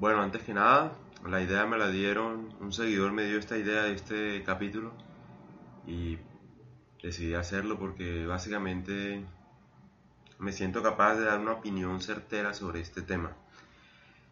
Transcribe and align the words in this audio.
Bueno, 0.00 0.22
antes 0.22 0.42
que 0.44 0.54
nada, 0.54 0.94
la 1.28 1.42
idea 1.42 1.66
me 1.66 1.76
la 1.76 1.90
dieron, 1.90 2.54
un 2.58 2.72
seguidor 2.72 3.12
me 3.12 3.26
dio 3.26 3.38
esta 3.38 3.58
idea 3.58 3.82
de 3.82 3.92
este 3.92 4.42
capítulo 4.44 4.94
y 5.86 6.16
decidí 7.02 7.34
hacerlo 7.34 7.78
porque 7.78 8.24
básicamente 8.24 9.22
me 10.38 10.52
siento 10.52 10.82
capaz 10.82 11.16
de 11.16 11.26
dar 11.26 11.38
una 11.38 11.52
opinión 11.52 12.00
certera 12.00 12.54
sobre 12.54 12.80
este 12.80 13.02
tema. 13.02 13.36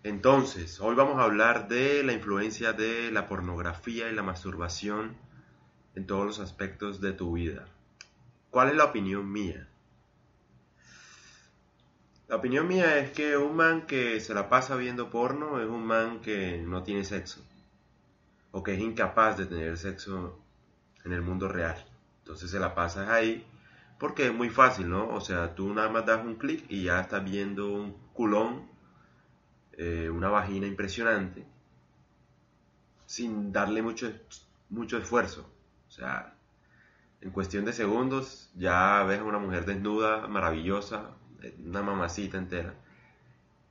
Entonces, 0.05 0.81
hoy 0.81 0.95
vamos 0.95 1.19
a 1.19 1.25
hablar 1.25 1.69
de 1.69 2.03
la 2.03 2.15
influencia 2.15 2.73
de 2.73 3.11
la 3.13 3.27
pornografía 3.27 4.09
y 4.09 4.15
la 4.15 4.23
masturbación 4.23 5.19
en 5.95 6.07
todos 6.07 6.25
los 6.25 6.39
aspectos 6.41 7.03
de 7.03 7.13
tu 7.13 7.35
vida. 7.35 7.67
¿Cuál 8.49 8.71
es 8.71 8.77
la 8.77 8.87
opinión 8.87 9.31
mía? 9.31 9.68
La 12.29 12.37
opinión 12.37 12.69
mía 12.69 12.99
es 12.99 13.11
que 13.13 13.39
un 13.39 13.57
man 13.57 13.87
que 13.87 14.21
se 14.21 14.35
la 14.35 14.51
pasa 14.51 14.77
viendo 14.77 15.09
porno 15.09 15.61
es 15.61 15.67
un 15.67 15.87
man 15.87 16.21
que 16.21 16.59
no 16.59 16.83
tiene 16.83 17.03
sexo. 17.03 17.43
O 18.51 18.63
que 18.63 18.75
es 18.75 18.81
incapaz 18.81 19.39
de 19.39 19.47
tener 19.47 19.79
sexo 19.79 20.39
en 21.07 21.13
el 21.15 21.23
mundo 21.23 21.49
real. 21.49 21.83
Entonces 22.19 22.51
se 22.51 22.59
la 22.59 22.75
pasas 22.75 23.09
ahí 23.09 23.47
porque 23.99 24.27
es 24.27 24.35
muy 24.35 24.51
fácil, 24.51 24.91
¿no? 24.91 25.09
O 25.09 25.23
sea, 25.23 25.55
tú 25.55 25.73
nada 25.73 25.89
más 25.89 26.05
das 26.05 26.23
un 26.23 26.35
clic 26.35 26.67
y 26.69 26.85
ya 26.85 27.01
estás 27.01 27.25
viendo 27.25 27.73
un 27.73 27.97
culón, 28.13 28.69
eh, 29.73 30.11
una 30.11 30.29
vagina 30.29 30.67
impresionante, 30.67 31.47
sin 33.07 33.53
darle 33.53 33.81
mucho, 33.81 34.13
mucho 34.69 34.99
esfuerzo. 34.99 35.51
O 35.89 35.91
sea, 35.91 36.35
en 37.23 37.31
cuestión 37.31 37.65
de 37.65 37.73
segundos 37.73 38.51
ya 38.55 39.03
ves 39.05 39.21
a 39.21 39.25
una 39.25 39.39
mujer 39.39 39.65
desnuda, 39.65 40.29
maravillosa, 40.29 41.17
una 41.65 41.83
mamacita 41.83 42.39
entera. 42.39 42.75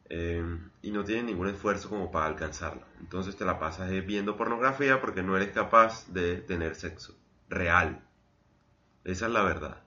Eh, 0.09 0.43
y 0.81 0.91
no 0.91 1.03
tiene 1.03 1.23
ningún 1.23 1.49
esfuerzo 1.49 1.89
como 1.89 2.11
para 2.11 2.27
alcanzarla. 2.27 2.87
Entonces 2.99 3.35
te 3.35 3.45
la 3.45 3.59
pasas 3.59 3.89
viendo 4.05 4.37
pornografía 4.37 5.01
porque 5.01 5.23
no 5.23 5.35
eres 5.35 5.49
capaz 5.51 6.07
de 6.07 6.37
tener 6.37 6.75
sexo 6.75 7.15
real. 7.49 8.01
Esa 9.03 9.25
es 9.27 9.31
la 9.31 9.43
verdad. 9.43 9.83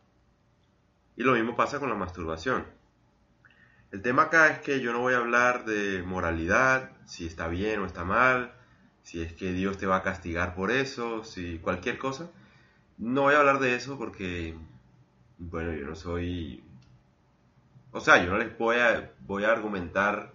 Y 1.17 1.23
lo 1.23 1.35
mismo 1.35 1.57
pasa 1.57 1.79
con 1.79 1.89
la 1.89 1.95
masturbación. 1.95 2.65
El 3.93 4.03
tema 4.03 4.25
acá 4.25 4.49
es 4.49 4.61
que 4.61 4.81
yo 4.81 4.93
no 4.93 5.01
voy 5.01 5.15
a 5.15 5.19
hablar 5.19 5.65
de 5.65 6.03
moralidad, 6.03 6.93
si 7.07 7.27
está 7.27 7.49
bien 7.49 7.81
o 7.81 7.87
está 7.87 8.05
mal, 8.05 8.55
si 9.03 9.21
es 9.21 9.33
que 9.33 9.53
Dios 9.53 9.79
te 9.79 9.87
va 9.87 9.97
a 9.97 10.03
castigar 10.03 10.55
por 10.55 10.71
eso, 10.71 11.25
si 11.25 11.59
cualquier 11.59 11.99
cosa. 11.99 12.31
No 12.99 13.23
voy 13.23 13.35
a 13.35 13.41
hablar 13.41 13.59
de 13.59 13.75
eso 13.75 13.99
porque, 13.99 14.57
bueno, 15.39 15.73
yo 15.75 15.87
no 15.87 15.97
soy 15.97 16.63
o 17.93 18.01
sea, 18.01 18.23
yo 18.23 18.31
no 18.31 18.39
les 18.39 18.57
voy 18.57 18.77
a, 18.77 19.13
voy 19.21 19.45
a 19.45 19.51
argumentar 19.53 20.33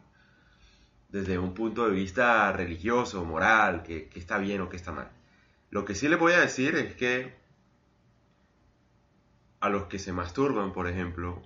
desde 1.09 1.39
un 1.39 1.53
punto 1.53 1.85
de 1.85 1.91
vista 1.91 2.51
religioso, 2.51 3.23
moral, 3.23 3.83
que, 3.83 4.09
está 4.15 4.37
bien 4.37 4.61
o 4.61 4.69
que 4.69 4.75
está 4.75 4.91
mal. 4.91 5.09
Lo 5.69 5.85
que 5.85 5.95
sí 5.95 6.09
les 6.09 6.19
voy 6.19 6.33
a 6.33 6.41
decir 6.41 6.75
es 6.75 6.95
que 6.95 7.33
a 9.61 9.69
los 9.69 9.83
que 9.83 9.99
se 9.99 10.11
masturban, 10.11 10.73
por 10.73 10.87
ejemplo, 10.89 11.41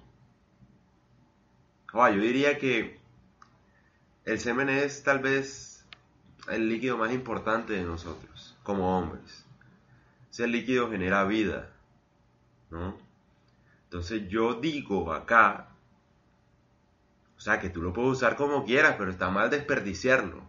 yo 1.94 2.22
diría 2.22 2.58
que 2.58 3.00
el 4.26 4.40
semen 4.40 4.70
es 4.70 5.04
tal 5.04 5.20
vez 5.20 5.86
el 6.50 6.68
líquido 6.68 6.98
más 6.98 7.14
importante 7.14 7.74
de 7.74 7.84
nosotros, 7.84 8.58
como 8.64 8.98
hombres. 8.98 9.46
Ese 10.32 10.48
líquido 10.48 10.90
genera 10.90 11.24
vida, 11.26 11.70
¿no? 12.72 12.98
Entonces 13.84 14.28
yo 14.30 14.56
digo 14.56 15.14
acá 15.14 15.69
o 17.40 17.42
sea, 17.42 17.58
que 17.62 17.70
tú 17.70 17.82
lo 17.82 17.94
puedes 17.94 18.12
usar 18.12 18.36
como 18.36 18.66
quieras, 18.66 18.95
pero 18.98 19.09
está 19.09 19.30
mal 19.30 19.50
desperdiciarlo. 19.50 20.44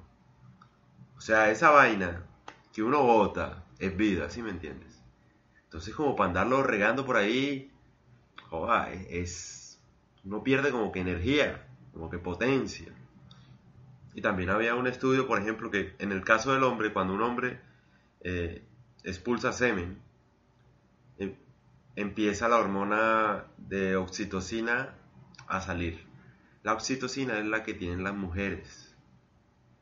O 1.17 1.21
sea, 1.21 1.49
esa 1.53 1.71
vaina 1.71 2.27
que 2.73 2.83
uno 2.83 3.05
bota 3.05 3.65
es 3.79 3.97
vida, 3.97 4.29
¿sí 4.29 4.43
me 4.43 4.51
entiendes? 4.51 5.01
Entonces, 5.63 5.95
como 5.95 6.17
para 6.17 6.31
andarlo 6.31 6.65
regando 6.65 7.07
por 7.07 7.17
ahí, 7.17 7.71
joda, 8.49 8.91
es, 8.91 9.81
uno 10.25 10.43
pierde 10.43 10.73
como 10.73 10.91
que 10.91 10.99
energía, 10.99 11.65
como 11.93 12.11
que 12.11 12.19
potencia. 12.19 12.93
Y 14.13 14.21
también 14.21 14.51
había 14.51 14.75
un 14.75 14.89
estudio, 14.89 15.29
por 15.29 15.41
ejemplo, 15.41 15.71
que 15.71 15.95
en 16.01 16.11
el 16.11 16.25
caso 16.25 16.53
del 16.53 16.65
hombre, 16.65 16.93
cuando 16.93 17.15
un 17.15 17.23
hombre 17.23 17.61
eh, 18.23 18.65
expulsa 19.05 19.53
semen, 19.53 20.03
em, 21.19 21.37
empieza 21.95 22.49
la 22.49 22.57
hormona 22.57 23.45
de 23.59 23.95
oxitocina 23.95 24.97
a 25.47 25.61
salir. 25.61 26.10
La 26.63 26.75
oxitocina 26.75 27.39
es 27.39 27.47
la 27.47 27.63
que 27.63 27.73
tienen 27.73 28.05
las 28.05 28.15
mujeres, 28.15 28.95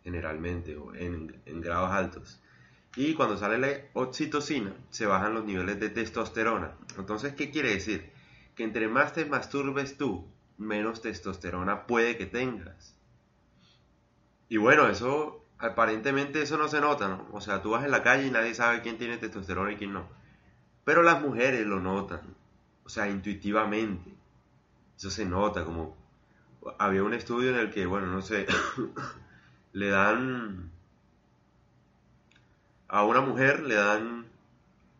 generalmente, 0.04 0.76
o 0.76 0.94
en, 0.94 1.42
grados 1.60 1.90
altos. 1.90 2.40
Y 2.94 3.14
cuando 3.14 3.36
sale 3.36 3.58
la 3.58 3.68
oxitocina, 3.94 4.72
se 4.90 5.06
bajan 5.06 5.34
los 5.34 5.44
niveles 5.44 5.80
de 5.80 5.90
testosterona. 5.90 6.76
Entonces, 6.96 7.34
¿qué 7.34 7.50
quiere 7.50 7.70
decir? 7.70 8.12
Que 8.54 8.62
entre 8.62 8.86
más 8.86 9.12
te 9.12 9.24
masturbes 9.24 9.98
tú, 9.98 10.28
menos 10.56 11.02
testosterona 11.02 11.86
puede 11.86 12.16
que 12.16 12.26
tengas. 12.26 12.96
Y 14.48 14.56
bueno, 14.56 14.88
eso, 14.88 15.44
aparentemente 15.58 16.42
eso 16.42 16.58
no 16.58 16.68
se 16.68 16.80
nota, 16.80 17.08
¿no? 17.08 17.26
O 17.32 17.40
sea, 17.40 17.60
tú 17.60 17.70
vas 17.70 17.84
en 17.84 17.90
la 17.90 18.04
calle 18.04 18.28
y 18.28 18.30
nadie 18.30 18.54
sabe 18.54 18.82
quién 18.82 18.98
tiene 18.98 19.18
testosterona 19.18 19.72
y 19.72 19.76
quién 19.76 19.92
no. 19.92 20.08
Pero 20.84 21.02
las 21.02 21.20
mujeres 21.20 21.66
lo 21.66 21.80
notan, 21.80 22.36
o 22.84 22.88
sea, 22.88 23.08
intuitivamente. 23.08 24.14
Eso 24.96 25.10
se 25.10 25.24
nota, 25.24 25.64
como 25.64 26.07
había 26.78 27.02
un 27.02 27.14
estudio 27.14 27.50
en 27.50 27.56
el 27.56 27.70
que, 27.70 27.86
bueno, 27.86 28.06
no 28.06 28.22
sé, 28.22 28.46
le 29.72 29.88
dan 29.88 30.70
a 32.88 33.04
una 33.04 33.20
mujer, 33.20 33.60
le 33.60 33.74
dan 33.74 34.26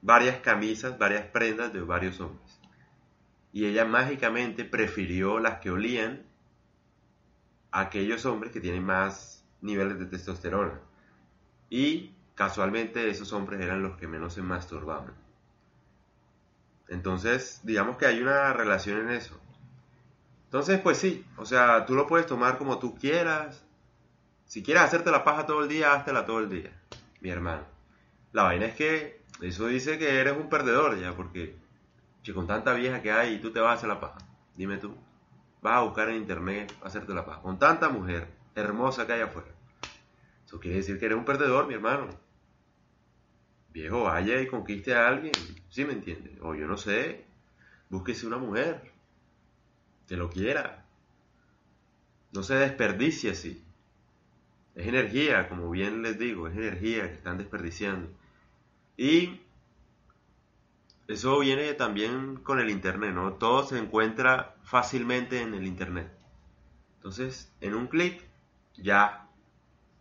varias 0.03 0.41
camisas, 0.41 0.99
varias 0.99 1.27
prendas 1.27 1.73
de 1.73 1.81
varios 1.81 2.21
hombres. 2.21 2.61
Y 3.53 3.67
ella 3.67 3.85
mágicamente 3.85 4.65
prefirió 4.65 5.39
las 5.39 5.59
que 5.61 5.71
olían 5.71 6.23
a 7.71 7.81
aquellos 7.81 8.27
hombres 8.27 8.53
que 8.53 8.61
tienen 8.61 8.85
más 8.85 9.45
niveles 9.61 9.99
de 9.99 10.07
testosterona. 10.07 10.81
Y 11.71 12.15
casualmente 12.35 13.09
esos 13.11 13.33
hombres 13.33 13.61
eran 13.61 13.83
los 13.83 13.97
que 13.97 14.07
menos 14.07 14.35
se 14.35 14.43
masturbaban. 14.43 15.15
Entonces, 16.89 17.61
digamos 17.65 17.97
que 17.97 18.07
hay 18.07 18.23
una 18.23 18.53
relación 18.53 19.01
en 19.01 19.11
eso. 19.11 19.39
Entonces, 20.49 20.81
pues 20.81 20.97
sí, 20.97 21.27
o 21.37 21.45
sea, 21.45 21.85
tú 21.85 21.95
lo 21.95 22.07
puedes 22.07 22.27
tomar 22.27 22.57
como 22.57 22.79
tú 22.79 22.95
quieras. 22.95 23.67
Si 24.47 24.63
quieres 24.63 24.83
hacerte 24.83 25.11
la 25.11 25.23
paja 25.23 25.45
todo 25.45 25.63
el 25.63 25.69
día, 25.69 25.93
háztela 25.93 26.25
todo 26.25 26.39
el 26.39 26.49
día, 26.49 26.73
mi 27.21 27.29
hermano. 27.29 27.67
La 28.33 28.45
vaina 28.45 28.65
es 28.65 28.75
que 28.75 29.21
eso 29.43 29.67
dice 29.67 29.99
que 29.99 30.19
eres 30.19 30.35
un 30.37 30.49
perdedor 30.49 30.99
ya, 30.99 31.15
porque 31.15 31.55
con 32.33 32.47
tanta 32.47 32.73
vieja 32.75 33.03
que 33.03 33.13
hay 33.13 33.39
tú 33.41 33.53
te 33.53 33.61
vas 33.61 33.71
a 33.71 33.75
hacer 33.75 33.89
la 33.89 34.01
paja, 34.01 34.19
dime 34.55 34.79
tú, 34.79 34.95
vas 35.63 35.75
a 35.75 35.83
buscar 35.83 36.09
en 36.09 36.17
internet 36.17 36.73
hacerte 36.83 37.15
la 37.15 37.25
paja. 37.25 37.43
Con 37.43 37.59
tanta 37.59 37.89
mujer 37.89 38.29
hermosa 38.55 39.07
que 39.07 39.15
hay 39.15 39.21
afuera. 39.21 39.49
Eso 40.47 40.61
quiere 40.61 40.79
decir 40.79 40.99
que 40.99 41.07
eres 41.07 41.19
un 41.19 41.25
perdedor, 41.25 41.67
mi 41.67 41.75
hermano. 41.75 42.09
Viejo, 43.71 44.05
vaya 44.05 44.41
y 44.41 44.47
conquiste 44.47 44.95
a 44.95 45.09
alguien, 45.09 45.33
¿sí 45.69 45.85
me 45.85 45.93
entiendes? 45.93 46.39
O 46.41 46.55
yo 46.55 46.67
no 46.67 46.79
sé, 46.79 47.27
búsquese 47.91 48.27
una 48.27 48.39
mujer 48.39 48.98
que 50.09 50.17
lo 50.17 50.31
quiera. 50.31 50.85
No 52.33 52.43
se 52.43 52.55
desperdicie 52.55 53.31
así. 53.31 53.63
Es 54.75 54.87
energía, 54.87 55.49
como 55.49 55.71
bien 55.71 56.03
les 56.03 56.19
digo, 56.19 56.49
es 56.49 56.57
energía 56.57 57.09
que 57.09 57.15
están 57.15 57.39
desperdiciando. 57.39 58.09
Y 58.97 59.41
eso 61.07 61.39
viene 61.41 61.75
también 61.75 62.37
con 62.37 62.59
el 62.59 62.71
Internet, 62.71 63.15
¿no? 63.15 63.35
Todo 63.35 63.65
se 63.65 63.79
encuentra 63.79 64.57
fácilmente 64.63 65.41
en 65.43 65.55
el 65.55 65.67
Internet. 65.67 66.11
Entonces, 66.97 67.53
en 67.61 67.75
un 67.75 67.87
clic 67.87 68.23
ya 68.77 69.29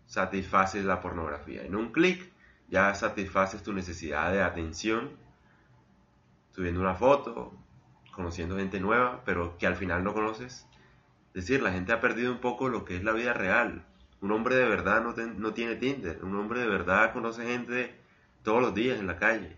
satisfaces 0.05 0.85
la 0.85 1.01
pornografía. 1.01 1.63
En 1.63 1.75
un 1.75 1.91
clic 1.91 2.31
ya 2.69 2.93
satisfaces 2.95 3.63
tu 3.63 3.73
necesidad 3.73 4.31
de 4.31 4.41
atención, 4.41 5.11
subiendo 6.51 6.81
una 6.81 6.95
foto, 6.95 7.53
conociendo 8.17 8.57
gente 8.57 8.79
nueva, 8.79 9.21
pero 9.25 9.57
que 9.59 9.67
al 9.67 9.75
final 9.75 10.03
no 10.03 10.15
conoces. 10.15 10.67
Es 11.35 11.45
decir, 11.45 11.61
la 11.61 11.71
gente 11.71 11.93
ha 11.93 12.01
perdido 12.01 12.31
un 12.31 12.39
poco 12.39 12.67
lo 12.67 12.83
que 12.83 12.97
es 12.97 13.03
la 13.03 13.13
vida 13.13 13.31
real. 13.31 13.85
Un 14.21 14.31
hombre 14.31 14.55
de 14.55 14.67
verdad 14.67 15.03
no, 15.03 15.13
no 15.15 15.53
tiene 15.53 15.75
Tinder. 15.75 16.23
Un 16.23 16.35
hombre 16.35 16.61
de 16.61 16.67
verdad 16.67 17.13
conoce 17.13 17.45
gente 17.45 17.95
todos 18.41 18.59
los 18.59 18.73
días 18.73 18.99
en 18.99 19.05
la 19.05 19.17
calle. 19.17 19.55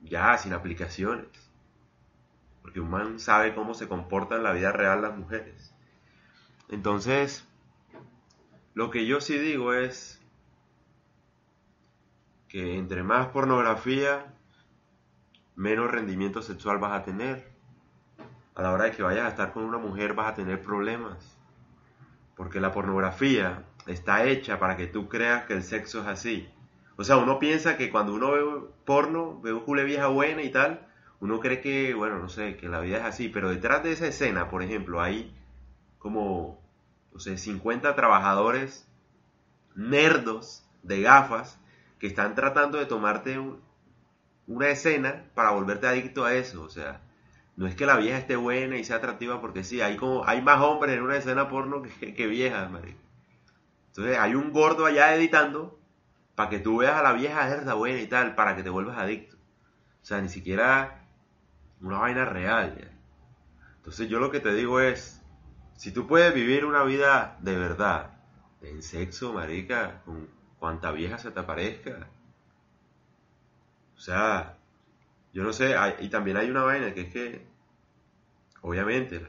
Ya, 0.00 0.38
sin 0.38 0.54
aplicaciones. 0.54 1.28
Porque 2.62 2.80
un 2.80 2.88
man 2.88 3.20
sabe 3.20 3.54
cómo 3.54 3.74
se 3.74 3.88
comportan 3.88 4.38
en 4.38 4.44
la 4.44 4.52
vida 4.52 4.72
real 4.72 5.02
las 5.02 5.14
mujeres. 5.14 5.74
Entonces, 6.70 7.46
lo 8.72 8.90
que 8.90 9.04
yo 9.04 9.20
sí 9.20 9.36
digo 9.36 9.74
es 9.74 10.18
que 12.48 12.78
entre 12.78 13.02
más 13.02 13.28
pornografía, 13.28 14.32
menos 15.56 15.90
rendimiento 15.90 16.42
sexual 16.42 16.78
vas 16.78 16.92
a 16.92 17.02
tener. 17.02 17.50
A 18.54 18.62
la 18.62 18.72
hora 18.72 18.84
de 18.84 18.92
que 18.92 19.02
vayas 19.02 19.24
a 19.24 19.28
estar 19.28 19.52
con 19.52 19.64
una 19.64 19.78
mujer 19.78 20.14
vas 20.14 20.28
a 20.28 20.34
tener 20.34 20.62
problemas. 20.62 21.36
Porque 22.36 22.60
la 22.60 22.72
pornografía 22.72 23.64
está 23.86 24.24
hecha 24.24 24.58
para 24.58 24.76
que 24.76 24.86
tú 24.86 25.08
creas 25.08 25.44
que 25.44 25.54
el 25.54 25.62
sexo 25.62 26.02
es 26.02 26.06
así. 26.06 26.48
O 26.96 27.04
sea, 27.04 27.16
uno 27.16 27.38
piensa 27.38 27.76
que 27.76 27.90
cuando 27.90 28.14
uno 28.14 28.32
ve 28.32 28.42
porno, 28.84 29.40
ve 29.40 29.52
un 29.52 29.60
cule 29.60 29.84
vieja 29.84 30.06
buena 30.06 30.42
y 30.42 30.50
tal, 30.50 30.86
uno 31.20 31.40
cree 31.40 31.60
que, 31.60 31.94
bueno, 31.94 32.18
no 32.18 32.28
sé, 32.28 32.56
que 32.56 32.68
la 32.68 32.80
vida 32.80 32.98
es 32.98 33.04
así. 33.04 33.28
Pero 33.28 33.50
detrás 33.50 33.82
de 33.82 33.92
esa 33.92 34.06
escena, 34.06 34.48
por 34.48 34.62
ejemplo, 34.62 35.02
hay 35.02 35.34
como, 35.98 36.62
no 37.12 37.18
sé, 37.18 37.36
50 37.36 37.94
trabajadores 37.94 38.88
nerdos 39.74 40.66
de 40.82 41.02
gafas 41.02 41.60
que 41.98 42.06
están 42.06 42.34
tratando 42.34 42.78
de 42.78 42.86
tomarte 42.86 43.38
una 44.46 44.68
escena 44.68 45.24
para 45.34 45.50
volverte 45.50 45.86
adicto 45.86 46.24
a 46.24 46.34
eso. 46.34 46.62
O 46.62 46.68
sea, 46.68 47.00
no 47.56 47.66
es 47.66 47.74
que 47.74 47.86
la 47.86 47.96
vieja 47.96 48.18
esté 48.18 48.36
buena 48.36 48.76
y 48.76 48.84
sea 48.84 48.96
atractiva 48.96 49.40
porque 49.40 49.64
sí, 49.64 49.80
hay 49.80 49.96
como 49.96 50.26
hay 50.26 50.42
más 50.42 50.60
hombres 50.60 50.96
en 50.96 51.02
una 51.02 51.16
escena 51.16 51.48
porno 51.48 51.82
que, 51.82 52.26
viejas, 52.26 52.70
marico. 52.70 53.00
Entonces 53.88 54.18
hay 54.18 54.34
un 54.34 54.52
gordo 54.52 54.84
allá 54.86 55.14
editando 55.14 55.78
para 56.34 56.50
que 56.50 56.58
tú 56.58 56.78
veas 56.78 56.94
a 56.94 57.02
la 57.02 57.12
vieja 57.12 57.48
herda 57.48 57.74
buena 57.74 58.00
y 58.00 58.06
tal, 58.06 58.34
para 58.34 58.54
que 58.56 58.62
te 58.62 58.70
vuelvas 58.70 58.98
adicto. 58.98 59.36
O 60.02 60.04
sea, 60.04 60.20
ni 60.20 60.28
siquiera 60.28 61.02
una 61.80 61.98
vaina 61.98 62.26
real. 62.26 62.92
Entonces 63.76 64.08
yo 64.08 64.20
lo 64.20 64.30
que 64.30 64.40
te 64.40 64.52
digo 64.52 64.80
es, 64.80 65.22
si 65.76 65.92
tú 65.92 66.06
puedes 66.06 66.34
vivir 66.34 66.64
una 66.66 66.82
vida 66.82 67.38
de 67.40 67.56
verdad, 67.56 68.10
en 68.60 68.82
sexo, 68.82 69.32
marica, 69.32 70.02
con 70.04 70.28
cuanta 70.58 70.90
vieja 70.90 71.18
se 71.18 71.30
te 71.30 71.40
aparezca. 71.40 72.08
O 73.96 74.00
sea, 74.00 74.56
yo 75.32 75.42
no 75.42 75.52
sé, 75.52 75.74
y 76.00 76.08
también 76.08 76.36
hay 76.36 76.50
una 76.50 76.62
vaina 76.62 76.94
que 76.94 77.02
es 77.02 77.12
que, 77.12 77.46
obviamente, 78.62 79.26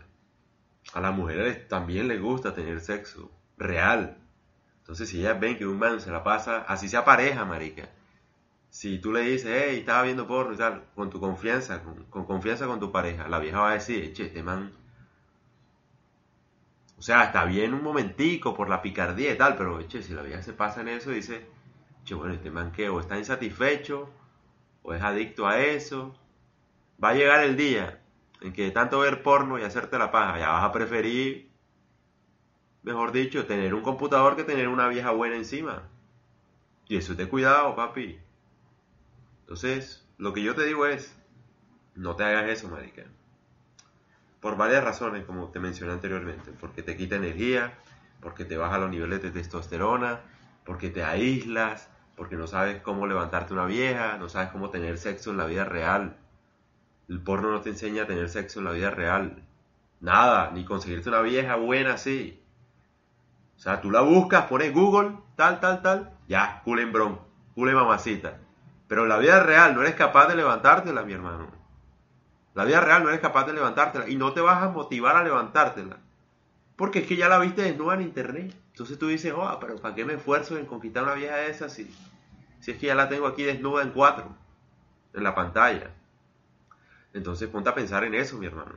a 0.94 1.02
las 1.02 1.14
mujeres 1.14 1.68
también 1.68 2.08
les 2.08 2.22
gusta 2.22 2.54
tener 2.54 2.80
sexo 2.82 3.32
real. 3.58 4.18
Entonces, 4.80 5.10
si 5.10 5.20
ellas 5.20 5.40
ven 5.40 5.58
que 5.58 5.66
un 5.68 5.78
man 5.78 6.00
se 6.00 6.12
la 6.12 6.24
pasa, 6.24 6.64
así 6.68 6.88
sea 6.88 7.04
pareja, 7.04 7.44
marica. 7.46 7.90
Si 8.70 9.00
tú 9.00 9.12
le 9.12 9.22
dices, 9.22 9.52
hey, 9.54 9.80
estaba 9.80 10.04
viendo 10.04 10.28
porno 10.28 10.54
y 10.54 10.58
tal, 10.58 10.84
con 10.96 11.10
tu 11.10 11.20
confianza, 11.20 11.82
con, 11.84 12.26
confianza 12.26 12.68
con 12.68 12.80
tu 12.80 12.92
pareja, 12.92 13.28
la 13.28 13.40
vieja 13.40 13.60
va 13.60 13.72
a 13.72 13.74
decir, 13.74 14.14
che, 14.14 14.28
este 14.28 14.44
man. 14.44 14.72
O 16.98 17.02
sea, 17.02 17.26
está 17.26 17.46
bien 17.46 17.74
un 17.74 17.84
momentico 17.84 18.54
por 18.56 18.70
la 18.70 18.82
picardía 18.82 19.34
y 19.34 19.38
tal, 19.38 19.56
pero, 19.56 19.86
che, 19.88 20.02
si 20.02 20.14
la 20.14 20.22
vieja 20.22 20.42
se 20.42 20.54
pasa 20.54 20.82
en 20.82 20.90
eso, 20.90 21.12
dice, 21.12 21.46
che, 22.06 22.16
bueno, 22.16 22.34
este 22.34 22.50
man 22.50 22.72
que 22.72 22.90
o 22.90 23.00
está 23.00 23.18
insatisfecho, 23.18 24.10
o 24.88 24.94
es 24.94 25.04
adicto 25.04 25.46
a 25.46 25.60
eso. 25.60 26.16
Va 27.04 27.10
a 27.10 27.14
llegar 27.14 27.44
el 27.44 27.58
día 27.58 28.02
en 28.40 28.54
que 28.54 28.64
de 28.64 28.72
tanto 28.72 29.00
ver 29.00 29.22
porno 29.22 29.60
y 29.60 29.64
hacerte 29.64 29.98
la 30.00 30.12
paja, 30.12 30.40
ya 30.40 30.50
vas 30.50 30.64
a 30.64 30.72
preferir 30.72 31.52
mejor 32.84 33.12
dicho, 33.12 33.46
tener 33.46 33.74
un 33.74 33.82
computador 33.82 34.38
que 34.38 34.46
tener 34.46 34.70
una 34.70 34.88
vieja 34.88 35.12
buena 35.12 35.36
encima. 35.36 35.84
Y 36.88 36.96
eso 36.96 37.18
te 37.18 37.28
cuidado, 37.28 37.76
papi. 37.76 38.18
Entonces, 39.42 40.08
lo 40.18 40.32
que 40.32 40.42
yo 40.42 40.56
te 40.56 40.64
digo 40.64 40.86
es, 40.86 41.14
no 41.96 42.16
te 42.16 42.24
hagas 42.24 42.50
eso, 42.50 42.70
marica. 42.70 43.04
Por 44.40 44.56
varias 44.56 44.86
razones, 44.86 45.26
como 45.26 45.50
te 45.50 45.60
mencioné 45.60 45.92
anteriormente. 45.92 46.54
Porque 46.58 46.82
te 46.82 46.96
quita 46.96 47.18
energía, 47.18 47.78
porque 48.22 48.46
te 48.46 48.56
baja 48.56 48.78
los 48.78 48.90
niveles 48.90 49.22
de 49.22 49.32
testosterona, 49.32 50.22
porque 50.64 50.90
te 50.90 51.04
aíslas, 51.04 51.90
porque 52.18 52.36
no 52.36 52.48
sabes 52.48 52.82
cómo 52.82 53.06
levantarte 53.06 53.54
una 53.54 53.66
vieja, 53.66 54.18
no 54.18 54.28
sabes 54.28 54.50
cómo 54.50 54.72
tener 54.72 54.98
sexo 54.98 55.30
en 55.30 55.38
la 55.38 55.46
vida 55.46 55.66
real. 55.66 56.18
El 57.08 57.22
porno 57.22 57.52
no 57.52 57.62
te 57.62 57.70
enseña 57.70 58.04
a 58.04 58.08
tener 58.08 58.28
sexo 58.28 58.60
en 58.60 58.66
la 58.66 58.72
vida 58.72 58.90
real. 58.90 59.44
Nada, 60.02 60.50
ni 60.52 60.66
conseguirte 60.66 61.10
una 61.10 61.22
vieja 61.22 61.56
buena 61.56 61.94
así. 61.94 62.44
O 63.56 63.60
sea, 63.60 63.82
tú 63.82 63.92
la 63.92 64.02
buscas, 64.02 64.46
pones 64.46 64.74
Google, 64.74 65.16
tal, 65.36 65.60
tal, 65.60 65.84
tal, 65.84 66.12
ya, 66.28 66.64
bron, 66.66 67.20
cule 67.54 67.76
mamacita. 67.76 68.40
Pero 68.88 69.04
en 69.04 69.10
la 69.10 69.18
vida 69.18 69.44
real 69.44 69.76
no 69.76 69.82
eres 69.82 69.94
capaz 69.94 70.28
de 70.28 70.36
levantártela, 70.36 71.04
mi 71.04 71.14
hermano. 71.14 71.52
La 72.56 72.66
vida 72.66 72.82
real 72.82 73.04
no 73.04 73.10
eres 73.10 73.22
capaz 73.22 73.46
de 73.46 73.54
levantártela 73.54 74.10
y 74.10 74.16
no 74.16 74.34
te 74.34 74.42
vas 74.42 74.64
a 74.64 74.70
motivar 74.70 75.16
a 75.18 75.24
levantártela. 75.24 75.98
Porque 76.78 77.00
es 77.00 77.08
que 77.08 77.18
ya 77.18 77.28
la 77.28 77.40
viste 77.40 77.64
desnuda 77.64 77.96
en 77.96 78.02
internet. 78.02 78.56
Entonces 78.72 78.98
tú 78.98 79.08
dices, 79.08 79.34
oh, 79.36 79.58
pero 79.60 79.76
¿para 79.76 79.96
qué 79.96 80.06
me 80.06 80.14
esfuerzo 80.14 80.58
en 80.58 80.66
conquistar 80.66 81.04
una 81.04 81.16
vieja 81.16 81.36
de 81.36 81.50
esa 81.50 81.68
si, 81.68 81.94
si 82.62 82.72
es 82.72 82.78
que 82.78 82.88
ya 82.88 82.96
la 82.96 83.10
tengo 83.10 83.28
aquí 83.28 83.44
desnuda 83.44 83.84
en 83.84 83.92
cuatro, 83.92 84.34
en 85.14 85.24
la 85.24 85.36
pantalla? 85.36 85.92
Entonces 87.14 87.50
ponte 87.50 87.70
a 87.70 87.76
pensar 87.76 88.06
en 88.06 88.14
eso, 88.14 88.38
mi 88.38 88.46
hermano. 88.46 88.76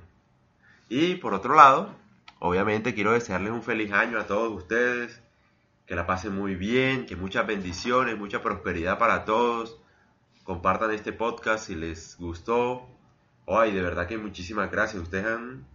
Y 0.88 1.14
por 1.17 1.35
otro 1.35 1.55
lado, 1.55 1.94
Obviamente 2.43 2.94
quiero 2.94 3.12
desearles 3.12 3.52
un 3.52 3.62
feliz 3.62 3.93
año 3.93 4.19
a 4.19 4.26
todos 4.26 4.50
ustedes, 4.50 5.20
que 5.87 5.94
la 5.94 6.06
pasen 6.06 6.35
muy 6.35 6.55
bien, 6.55 7.05
que 7.05 7.14
muchas 7.14 7.47
bendiciones, 7.47 8.17
mucha 8.17 8.41
prosperidad 8.41 8.99
para 8.99 9.26
todos. 9.26 9.79
Compartan 10.43 10.91
este 10.93 11.12
podcast 11.12 11.67
si 11.67 11.75
les 11.75 12.17
gustó. 12.19 12.88
Ay, 13.47 13.73
de 13.73 13.82
verdad 13.82 14.06
que 14.06 14.17
muchísimas 14.17 14.70
gracias. 14.70 15.02
Ustedes 15.02 15.26
han, 15.26 15.67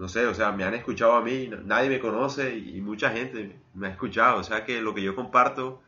no 0.00 0.08
sé, 0.08 0.26
o 0.26 0.34
sea, 0.34 0.50
me 0.50 0.64
han 0.64 0.74
escuchado 0.74 1.12
a 1.12 1.22
mí, 1.22 1.48
nadie 1.64 1.88
me 1.88 2.00
conoce 2.00 2.56
y 2.56 2.80
mucha 2.80 3.10
gente 3.10 3.60
me 3.74 3.86
ha 3.86 3.90
escuchado. 3.90 4.40
O 4.40 4.44
sea 4.44 4.64
que 4.64 4.80
lo 4.80 4.94
que 4.94 5.02
yo 5.02 5.14
comparto 5.14 5.82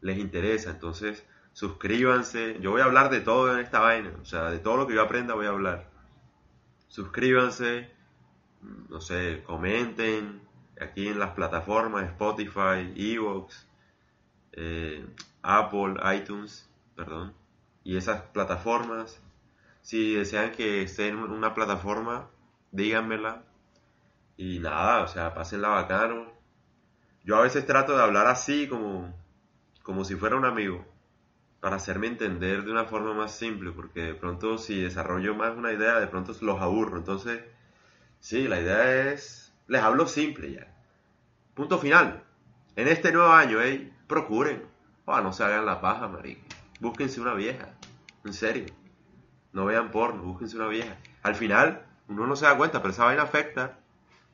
les 0.00 0.18
interesa. 0.18 0.70
Entonces, 0.70 1.26
suscríbanse. 1.52 2.58
Yo 2.60 2.70
voy 2.70 2.80
a 2.80 2.84
hablar 2.84 3.10
de 3.10 3.20
todo 3.20 3.52
en 3.52 3.60
esta 3.60 3.80
vaina. 3.80 4.12
O 4.22 4.24
sea, 4.24 4.50
de 4.50 4.58
todo 4.58 4.76
lo 4.78 4.86
que 4.86 4.94
yo 4.94 5.02
aprenda 5.02 5.34
voy 5.34 5.46
a 5.46 5.50
hablar. 5.50 5.90
Suscríbanse 6.88 7.90
no 8.88 9.00
sé, 9.00 9.42
comenten 9.44 10.40
aquí 10.80 11.08
en 11.08 11.18
las 11.18 11.30
plataformas 11.30 12.04
Spotify, 12.04 12.92
Evox, 12.96 13.66
eh, 14.52 15.04
Apple, 15.42 15.94
iTunes, 16.16 16.68
perdón, 16.94 17.34
y 17.84 17.96
esas 17.96 18.22
plataformas. 18.22 19.20
Si 19.82 20.14
desean 20.14 20.52
que 20.52 20.82
esté 20.82 21.08
en 21.08 21.16
una 21.16 21.54
plataforma, 21.54 22.28
díganmela. 22.72 23.44
Y 24.36 24.58
nada, 24.58 25.02
o 25.02 25.08
sea, 25.08 25.34
pásenla 25.34 25.68
bacano. 25.68 26.32
Yo 27.24 27.36
a 27.36 27.42
veces 27.42 27.64
trato 27.66 27.96
de 27.96 28.02
hablar 28.02 28.26
así 28.26 28.66
como, 28.66 29.14
como 29.84 30.04
si 30.04 30.16
fuera 30.16 30.36
un 30.36 30.44
amigo, 30.44 30.84
para 31.60 31.76
hacerme 31.76 32.08
entender 32.08 32.64
de 32.64 32.72
una 32.72 32.86
forma 32.86 33.14
más 33.14 33.36
simple, 33.36 33.70
porque 33.70 34.00
de 34.02 34.14
pronto 34.14 34.58
si 34.58 34.80
desarrollo 34.80 35.34
más 35.36 35.56
una 35.56 35.72
idea, 35.72 36.00
de 36.00 36.08
pronto 36.08 36.34
los 36.40 36.60
aburro. 36.60 36.98
Entonces, 36.98 37.42
Sí, 38.22 38.46
la 38.46 38.60
idea 38.60 39.10
es, 39.12 39.52
les 39.66 39.82
hablo 39.82 40.06
simple 40.06 40.52
ya. 40.52 40.72
Punto 41.54 41.76
final. 41.80 42.22
En 42.76 42.86
este 42.86 43.10
nuevo 43.10 43.32
año, 43.32 43.60
eh, 43.60 43.92
procuren. 44.06 44.62
Oh, 45.06 45.20
no 45.20 45.32
se 45.32 45.42
hagan 45.42 45.66
la 45.66 45.80
paja, 45.80 46.06
marica. 46.06 46.42
Búsquense 46.78 47.20
una 47.20 47.34
vieja. 47.34 47.74
En 48.24 48.32
serio. 48.32 48.66
No 49.52 49.64
vean 49.64 49.90
porno, 49.90 50.22
búsquense 50.22 50.54
una 50.54 50.68
vieja. 50.68 50.96
Al 51.24 51.34
final, 51.34 51.84
uno 52.08 52.26
no 52.26 52.36
se 52.36 52.46
da 52.46 52.56
cuenta, 52.56 52.80
pero 52.82 52.92
esa 52.92 53.04
vaina 53.04 53.22
afecta. 53.22 53.78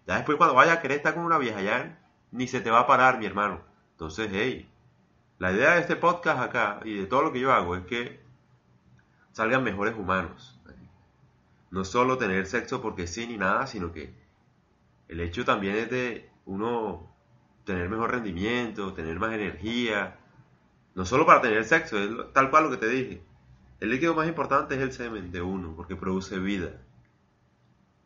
Ya 0.07 0.17
después 0.17 0.39
cuando 0.39 0.55
vaya 0.55 0.75
a 0.75 0.81
querer 0.81 0.99
estar 0.99 1.15
con 1.15 1.25
una 1.25 1.39
vieja, 1.39 1.61
ya 1.63 1.99
ni 2.31 2.47
se 2.49 2.61
te 2.61 2.71
va 2.71 2.81
a 2.81 2.87
parar, 2.87 3.19
mi 3.19 3.27
hermano. 3.27 3.61
Entonces, 3.93 4.31
hey, 4.33 4.71
la 5.39 5.53
idea 5.53 5.75
de 5.75 5.81
este 5.81 5.97
podcast 5.97 6.41
acá 6.41 6.81
y 6.85 6.99
de 6.99 7.07
todo 7.07 7.23
lo 7.23 7.33
que 7.33 7.41
yo 7.41 7.53
hago 7.53 7.77
es 7.77 7.85
que 7.85 8.21
salgan 9.33 9.63
mejores 9.65 9.95
humanos 9.97 10.59
no 11.71 11.85
solo 11.85 12.19
tener 12.19 12.47
sexo 12.47 12.81
porque 12.81 13.07
sí 13.07 13.27
ni 13.27 13.37
nada, 13.37 13.67
sino 13.67 13.93
que 13.93 14.15
el 15.09 15.21
hecho 15.21 15.45
también 15.45 15.77
es 15.77 15.91
de 15.91 16.31
uno 16.47 17.15
tener 17.65 17.89
mejor 17.89 18.13
rendimiento, 18.13 18.95
tener 18.95 19.19
más 19.19 19.33
energía, 19.35 20.19
no 20.95 21.05
solo 21.05 21.27
para 21.27 21.43
tener 21.43 21.65
sexo, 21.65 21.99
es 21.99 22.33
tal 22.33 22.51
cual 22.51 22.65
lo 22.65 22.71
que 22.71 22.79
te 22.79 22.89
dije. 22.89 23.23
El 23.81 23.91
líquido 23.91 24.15
más 24.15 24.27
importante 24.27 24.75
es 24.75 24.81
el 24.81 24.93
semen 24.93 25.31
de 25.31 25.43
uno, 25.43 25.75
porque 25.77 25.95
produce 25.95 26.39
vida. 26.39 26.71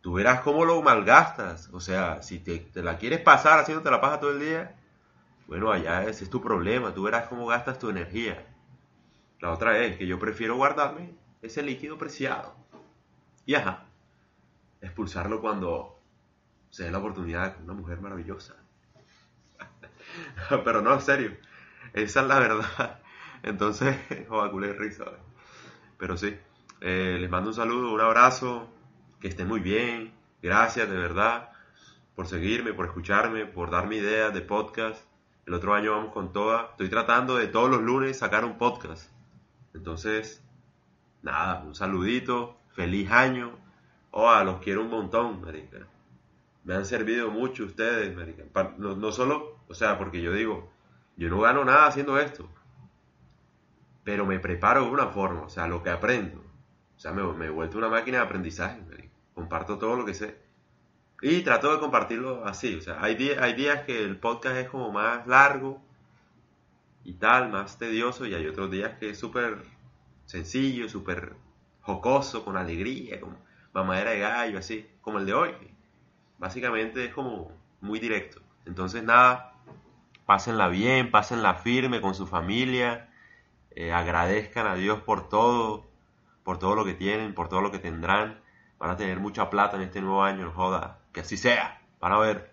Tú 0.03 0.15
verás 0.15 0.41
cómo 0.41 0.65
lo 0.65 0.83
malgastas, 0.83 1.71
o 1.73 1.79
sea, 1.79 2.23
si 2.23 2.41
te, 2.41 2.69
la 2.83 2.99
quieres 2.99 3.21
pasar 3.21 3.61
haciéndote 3.61 3.89
la 3.89 4.01
paja 4.01 4.19
todo 4.19 4.33
el 4.33 4.41
día, 4.41 4.77
bueno, 5.47 5.71
allá 5.71 6.03
ese 6.05 6.25
es 6.25 6.31
tu 6.31 6.43
problema, 6.43 6.93
tú 6.93 7.05
verás 7.05 7.29
cómo 7.29 7.47
gastas 7.47 7.79
tu 7.79 7.89
energía. 7.89 8.45
La 9.39 9.53
otra 9.53 9.79
es 9.79 9.97
que 9.97 10.09
yo 10.09 10.19
prefiero 10.19 10.57
guardarme 10.57 11.15
ese 11.41 11.63
líquido 11.63 11.99
preciado 11.99 12.53
y 13.47 13.55
ajá, 13.55 13.87
expulsarlo 14.81 15.41
cuando 15.41 16.01
se 16.71 16.85
dé 16.85 16.91
la 16.91 16.99
oportunidad 16.99 17.55
con 17.55 17.65
una 17.65 17.75
mujer 17.75 18.01
maravillosa. 18.01 18.57
Pero 20.65 20.83
no, 20.83 20.95
en 20.95 21.01
serio, 21.01 21.37
esa 21.93 22.23
es 22.23 22.27
la 22.27 22.41
verdad. 22.41 23.01
Entonces, 23.45 23.97
joder, 24.29 24.51
culé 24.51 24.73
risa. 24.73 25.05
Pero 25.97 26.17
sí, 26.17 26.37
eh, 26.81 27.19
les 27.21 27.31
mando 27.31 27.51
un 27.51 27.55
saludo, 27.55 27.93
un 27.93 28.01
abrazo, 28.01 28.69
que 29.23 29.29
estén 29.29 29.47
muy 29.47 29.61
bien. 29.61 30.13
Gracias 30.43 30.91
de 30.91 30.97
verdad 30.97 31.53
por 32.17 32.27
seguirme, 32.27 32.75
por 32.75 32.87
escucharme, 32.87 33.47
por 33.47 33.71
darme 33.71 33.97
ideas 33.97 34.35
de 34.35 34.41
podcast. 34.41 35.01
El 35.47 35.55
otro 35.55 35.75
año 35.75 35.93
vamos 35.93 36.13
con 36.13 36.33
toda. 36.33 36.71
Estoy 36.73 36.89
tratando 36.89 37.37
de 37.37 37.47
todos 37.47 37.71
los 37.71 37.81
lunes 37.81 38.19
sacar 38.19 38.45
un 38.45 38.59
podcast. 38.59 39.13
Entonces, 39.75 40.43
nada, 41.23 41.63
un 41.63 41.77
saludito 41.77 42.59
feliz 42.75 43.13
año. 43.13 43.53
Oh, 44.11 44.43
los 44.43 44.61
quiero 44.61 44.83
un 44.83 44.91
montón, 44.91 45.41
marica. 45.41 45.87
me 46.65 46.75
han 46.75 46.85
servido 46.85 47.31
mucho 47.31 47.65
ustedes, 47.65 48.15
no, 48.77 48.97
no 48.97 49.13
solo, 49.13 49.61
o 49.69 49.75
sea, 49.75 49.99
porque 49.99 50.21
yo 50.21 50.33
digo, 50.33 50.71
yo 51.17 51.31
no 51.31 51.41
gano 51.41 51.65
nada 51.65 51.87
haciendo 51.87 52.19
esto, 52.19 52.47
pero 54.05 54.27
me 54.27 54.39
preparo 54.39 54.85
de 54.85 54.91
una 54.91 55.07
forma, 55.07 55.43
o 55.43 55.49
sea, 55.49 55.67
lo 55.67 55.83
que 55.83 55.89
aprendo, 55.89 56.43
o 56.95 57.01
sea, 57.01 57.13
me, 57.13 57.23
me 57.33 57.47
he 57.47 57.51
vuelto 57.51 57.79
una 57.79 57.89
máquina 57.89 58.19
de 58.19 58.25
aprendizaje, 58.25 58.83
comparto 59.43 59.77
todo 59.77 59.97
lo 59.97 60.05
que 60.05 60.15
sé. 60.15 60.37
Y 61.21 61.43
trato 61.43 61.73
de 61.73 61.81
compartirlo 61.81 62.45
así, 62.45 62.77
o 62.77 62.81
sea, 62.81 63.03
hay, 63.03 63.17
días, 63.17 63.39
hay 63.41 63.55
días 63.55 63.85
que 63.85 64.05
el 64.05 64.17
podcast 64.19 64.57
es 64.57 64.69
como 64.69 64.93
más 64.93 65.27
largo 65.27 65.81
y 67.05 67.15
tal, 67.15 67.51
más 67.51 67.77
tedioso, 67.77 68.25
y 68.27 68.35
hay 68.35 68.47
otros 68.47 68.71
días 68.71 68.99
que 68.99 69.11
es 69.11 69.19
súper 69.19 69.65
sencillo, 70.27 70.89
súper 70.89 71.35
jocoso, 71.81 72.45
con 72.45 72.57
alegría, 72.57 73.21
con 73.21 73.37
mamadera 73.73 74.13
de 74.13 74.21
gallo, 74.21 74.59
así, 74.59 74.87
como 75.01 75.19
el 75.19 75.27
de 75.27 75.35
hoy. 75.35 75.51
Básicamente 76.39 77.05
es 77.05 77.13
como 77.13 77.51
muy 77.81 77.99
directo. 77.99 78.41
Entonces, 78.65 79.03
nada, 79.03 79.55
pásenla 80.25 80.69
bien, 80.69 81.11
pásenla 81.11 81.55
firme 81.55 82.01
con 82.01 82.15
su 82.15 82.29
familia, 82.29 83.11
eh, 83.73 83.93
agradezcan 83.93 84.69
a 84.69 84.77
Dios 84.77 85.01
por 85.03 85.29
todo, 85.29 85.85
por 86.45 86.59
todo 86.61 86.77
lo 86.77 86.85
que 86.85 86.95
tienen, 86.95 87.35
por 87.35 87.49
todo 87.49 87.61
lo 87.61 87.73
que 87.73 87.81
tendrán. 87.81 88.42
Van 88.83 88.91
a 88.91 88.97
tener 88.97 89.21
mucha 89.21 89.49
plata 89.49 89.77
en 89.77 89.83
este 89.83 90.01
nuevo 90.01 90.25
año, 90.25 90.47
no 90.47 90.51
joda. 90.51 90.99
Que 91.13 91.21
así 91.21 91.37
sea. 91.37 91.81
Van 92.01 92.13
a 92.13 92.19
ver. 92.19 92.52